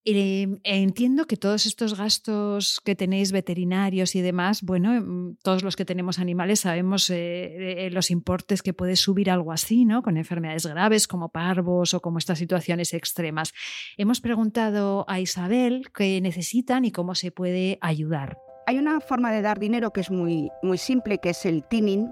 [0.07, 5.77] Eh, entiendo que todos estos gastos que tenéis veterinarios y demás, bueno, mm, todos los
[5.77, 10.03] que tenemos animales sabemos eh, eh, los importes que puede subir algo así, ¿no?
[10.03, 13.55] Con enfermedades graves como parvos o como estas situaciones extremas.
[13.97, 18.37] Hemos preguntado a Isabel qué necesitan y cómo se puede ayudar.
[18.67, 22.11] Hay una forma de dar dinero que es muy, muy simple, que es el teaming,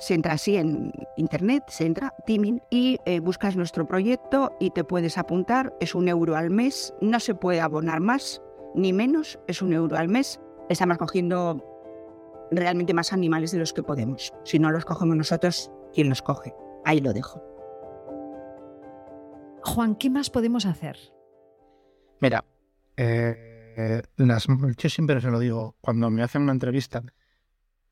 [0.00, 4.82] se entra así en internet, se entra Teaming y eh, buscas nuestro proyecto y te
[4.82, 5.72] puedes apuntar.
[5.78, 8.42] Es un euro al mes, no se puede abonar más
[8.74, 10.40] ni menos, es un euro al mes.
[10.68, 11.64] Estamos cogiendo
[12.50, 14.32] realmente más animales de los que podemos.
[14.44, 16.52] Si no los cogemos nosotros, ¿quién los coge?
[16.84, 17.40] Ahí lo dejo.
[19.62, 20.96] Juan, ¿qué más podemos hacer?
[22.20, 22.44] Mira,
[22.96, 23.46] eh,
[23.76, 24.46] Eh, las,
[24.76, 27.02] yo siempre se lo digo, cuando me hacen una entrevista,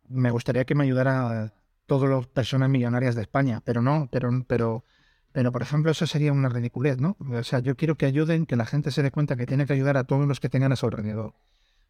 [0.09, 1.55] me gustaría que me ayudara
[1.89, 4.85] todas las personas millonarias de España, pero no, pero, pero,
[5.33, 7.17] pero por ejemplo, eso sería una ridiculez, ¿no?
[7.19, 9.73] O sea, yo quiero que ayuden, que la gente se dé cuenta que tiene que
[9.73, 11.35] ayudar a todos los que tengan a su alrededor.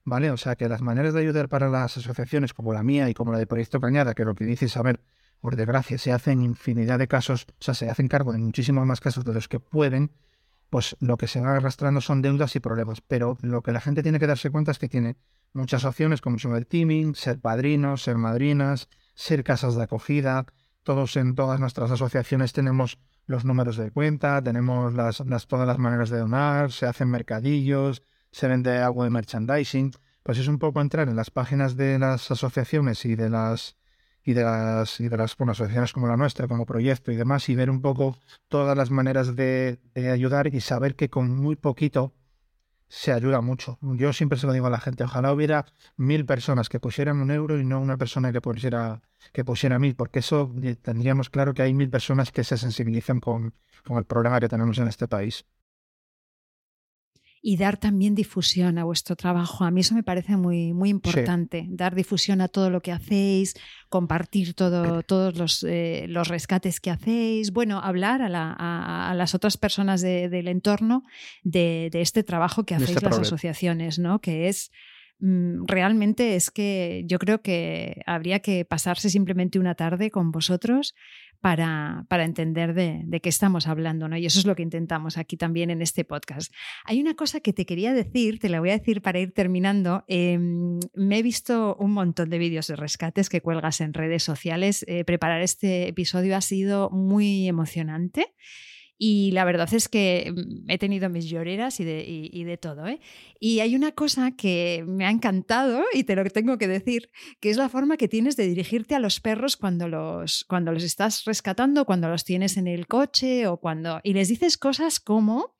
[0.05, 0.31] ¿Vale?
[0.31, 3.33] O sea, que las maneras de ayudar para las asociaciones como la mía y como
[3.33, 5.01] la de Proyecto Cañada, que lo que dice Isabel,
[5.41, 9.01] por desgracia, se hacen infinidad de casos, o sea, se hacen cargo de muchísimos más
[9.01, 10.13] casos de los que pueden,
[10.71, 13.01] pues lo que se va arrastrando son deudas y problemas.
[13.01, 15.17] Pero lo que la gente tiene que darse cuenta es que tiene
[15.53, 18.89] muchas opciones, como son el teaming, ser padrinos, ser madrinas,
[19.19, 20.47] ser casas de acogida.
[20.85, 26.09] Todos en todas nuestras asociaciones tenemos los números de cuenta, tenemos las, todas las maneras
[26.09, 29.91] de donar, se hacen mercadillos, se vende algo de merchandising.
[30.23, 33.77] Pues es un poco entrar en las páginas de las asociaciones y de las
[34.25, 37.55] y de las, y de las asociaciones como la nuestra, como proyecto y demás, y
[37.55, 42.13] ver un poco todas las maneras de, ayudar y saber que con muy poquito
[42.89, 43.79] se ayuda mucho.
[43.83, 45.67] Yo siempre se lo digo a la gente, ojalá hubiera
[45.97, 49.95] mil personas que pusieran un euro y no una persona que pusiera, que pusiera mil,
[49.95, 53.55] porque eso eh, tendríamos claro que hay mil personas que se sensibilizan con,
[53.87, 55.45] con el problema que tenemos en este país
[57.41, 59.65] y dar también difusión a vuestro trabajo.
[59.65, 63.55] A mí eso me parece muy, muy importante, dar difusión a todo lo que hacéis,
[63.89, 69.35] compartir todo, todos los, eh, los rescates que hacéis, bueno, hablar a, la, a, las
[69.35, 71.05] otras personas del entorno
[71.43, 74.21] de, de, este trabajo que hacéis este las asociaciones, ¿no?
[74.21, 74.71] que es
[75.21, 80.95] realmente es que yo creo que habría que pasarse simplemente una tarde con vosotros
[81.41, 84.17] para, para entender de, de, qué estamos hablando, ¿no?
[84.17, 86.53] Y eso es lo que intentamos aquí también en este podcast.
[86.85, 90.05] Hay una cosa que te quería decir, te la voy a decir para ir terminando.
[90.09, 94.85] Em, me he visto un montón de vídeos de rescates que cuelgas en redes sociales.
[94.89, 98.35] Eh, preparar este episodio ha sido muy emocionante.
[99.01, 100.35] Y la verdad es que
[100.67, 102.87] he tenido mis lloreras y de, y, de todo.
[102.89, 103.01] ¿eh?
[103.39, 107.51] Y hay una cosa que me ha encantado y te lo tengo que decir, que
[107.51, 111.25] es la forma que tienes de dirigirte a los perros cuando los, cuando los estás
[111.25, 114.01] rescatando, cuando los tienes en el coche o cuando...
[114.03, 115.55] Y les dices cosas como...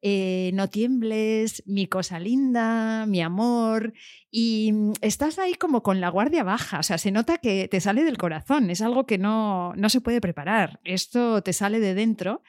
[0.00, 3.92] Eh, no tiembles, mi cosa linda, mi amor,
[4.30, 7.80] y mm, estás ahí como con la guardia baja, o sea, se nota que te
[7.80, 11.94] sale del corazón, es algo que no, no se puede preparar, esto te sale de
[11.94, 12.42] dentro.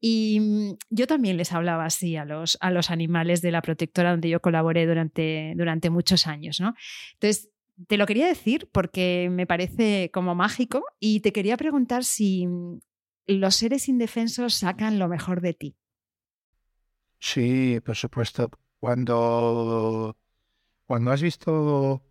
[0.00, 4.10] Y mm, yo también les hablaba así a los, a los animales de la protectora
[4.10, 6.74] donde yo colaboré durante, durante muchos años, ¿no?
[7.14, 7.50] Entonces,
[7.88, 12.80] te lo quería decir porque me parece como mágico y te quería preguntar si mm,
[13.26, 15.76] los seres indefensos sacan lo mejor de ti.
[17.18, 18.50] Sí, por supuesto.
[18.80, 20.16] Cuando,
[20.86, 22.02] cuando has visto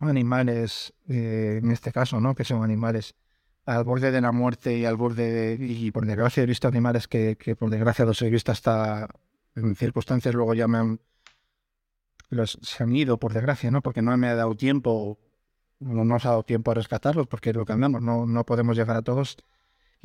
[0.00, 2.34] animales, eh, en este caso, ¿no?
[2.34, 3.14] Que son animales
[3.66, 7.08] al borde de la muerte y al borde de, y por desgracia he visto animales
[7.08, 9.08] que, que por desgracia los he visto hasta
[9.56, 11.00] en circunstancias luego ya me han
[12.44, 13.82] se han ido por desgracia, ¿no?
[13.82, 15.18] Porque no me ha dado tiempo,
[15.78, 18.76] no nos ha dado tiempo a rescatarlos porque es lo que andamos, no, no podemos
[18.76, 19.36] llegar a todos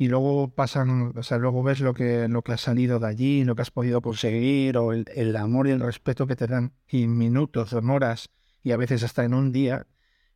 [0.02, 3.44] y luego pasan, o sea, luego ves lo que, lo que ha salido de allí,
[3.44, 7.16] lo que has podido conseguir, o el, amor y el respeto que te dan en
[7.16, 8.30] minutos, en horas,
[8.64, 9.86] y a veces hasta en un día,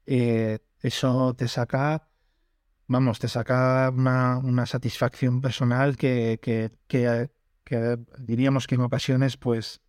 [0.07, 2.09] eh, eso te saca,
[2.87, 9.81] vamos, te saca una, satisfacción personal que, que, que, diríamos que en ocasiones, pues,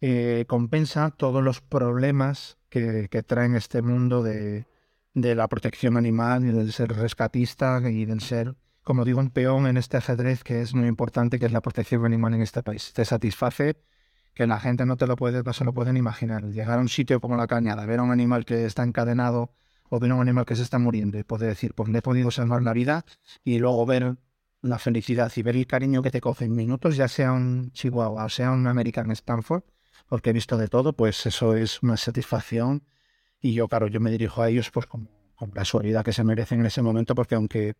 [0.00, 4.68] eh, compensa todos los problemas que, que traen este mundo de,
[5.12, 8.54] de la protección animal y del ser rescatista y del ser
[8.86, 12.04] como digo, un peón en este ajedrez que es muy importante, que es la protección
[12.04, 12.92] animal en este país.
[12.92, 13.82] Te satisface
[14.32, 16.44] que la gente no te lo puede, no se lo pueden imaginar.
[16.44, 19.52] Llegar a un sitio como la cañada, ver a un animal que está encadenado
[19.90, 22.02] o ver a un animal que se está muriendo y poder decir, pues le he
[22.02, 23.04] podido salvar la vida
[23.42, 24.18] y luego ver
[24.62, 28.26] la felicidad y ver el cariño que te coge en minutos, ya sea un Chihuahua
[28.26, 29.64] o sea un American Stanford,
[30.08, 32.84] porque he visto de todo, pues eso es una satisfacción.
[33.40, 36.22] Y yo, claro, yo me dirijo a ellos pues con, con la suavidad que se
[36.22, 37.74] merecen en ese momento, porque aunque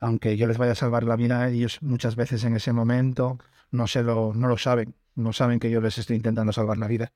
[0.00, 3.38] aunque yo les vaya a salvar la vida, ellos muchas veces en ese momento
[3.70, 6.88] no, se lo, no lo saben, no saben que yo les estoy intentando salvar la
[6.88, 7.12] vida.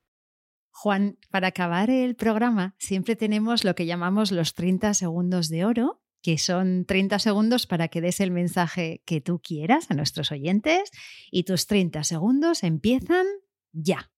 [0.71, 6.01] Juan, para acabar el programa siempre tenemos lo que llamamos los 30 segundos de oro,
[6.21, 10.91] que son 30 segundos para que des el mensaje que tú quieras a nuestros oyentes
[11.29, 13.25] y tus 30 segundos empiezan
[13.73, 14.11] ya.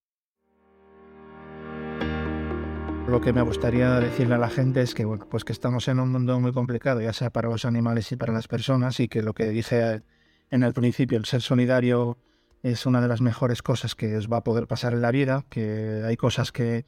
[3.08, 6.12] Lo que me gustaría decirle a la gente es que, pues que estamos en un
[6.12, 9.34] mundo muy complicado, ya sea para los animales y para las personas, y que lo
[9.34, 10.02] que dije
[10.50, 12.18] en el principio, el ser solidario
[12.64, 15.46] es una de las mejores cosas que os va a poder pasar en la vida,
[15.50, 16.86] que hay cosas que,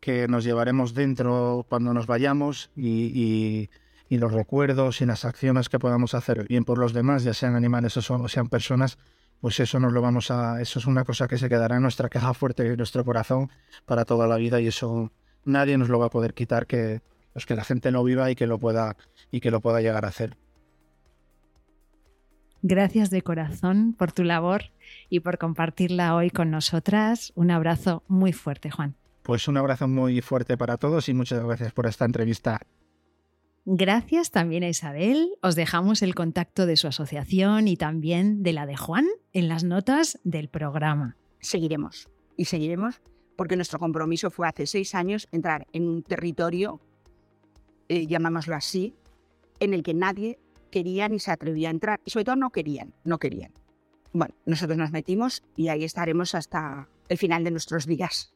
[0.00, 3.68] que nos llevaremos dentro cuando nos vayamos y,
[4.08, 7.56] y, los recuerdos y las acciones que podamos hacer bien por los demás, ya sean
[7.56, 8.96] animales o, sean personas,
[9.40, 12.08] pues eso nos lo vamos a, eso es una cosa que se quedará en nuestra
[12.08, 13.50] caja fuerte, en nuestro corazón
[13.84, 15.12] para toda la vida y eso
[15.48, 17.00] nadie nos lo va a poder quitar que,
[17.32, 18.96] pues que la gente no viva y que lo pueda
[19.30, 20.36] y que lo pueda llegar a hacer.
[22.62, 24.64] Gracias de corazón por tu labor
[25.08, 27.32] y por compartirla hoy con nosotras.
[27.36, 28.96] Un abrazo muy fuerte, Juan.
[29.22, 32.60] Pues un abrazo muy fuerte para todos y muchas gracias por esta entrevista.
[33.64, 35.28] Gracias también a Isabel.
[35.42, 39.62] Os dejamos el contacto de su asociación y también de la de Juan en las
[39.62, 41.16] notas del programa.
[41.40, 43.02] Seguiremos y seguiremos
[43.38, 46.80] porque nuestro compromiso fue hace seis años entrar en un territorio,
[47.88, 48.96] eh, llamámoslo así,
[49.60, 50.40] en el que nadie
[50.72, 53.52] quería ni se atrevía a entrar y sobre todo no querían, no querían.
[54.12, 58.34] Bueno, nosotros nos metimos y ahí estaremos hasta el final de nuestros días.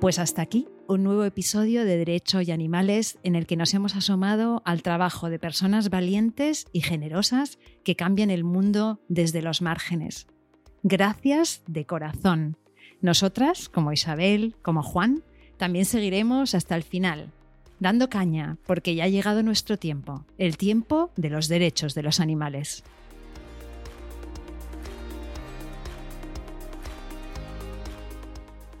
[0.00, 3.96] Pues hasta aquí un nuevo episodio de Derecho y Animales en el que nos hemos
[3.96, 10.26] asomado al trabajo de personas valientes y generosas que cambian el mundo desde los márgenes.
[10.82, 12.56] Gracias de corazón.
[13.00, 15.22] Nosotras, como Isabel, como Juan,
[15.56, 17.32] también seguiremos hasta el final,
[17.80, 22.20] dando caña, porque ya ha llegado nuestro tiempo, el tiempo de los derechos de los
[22.20, 22.84] animales.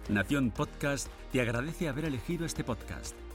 [0.08, 3.25] Nación Podcast te agradece haber elegido este podcast.